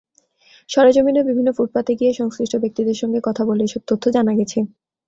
[0.69, 4.59] সরেজমিনে বিভিন্ন ফুটপাতে গিয়ে সংশ্লিষ্ট ব্যক্তিদের সঙ্গে কথা বলে এসব তথ্য জানা গেছে।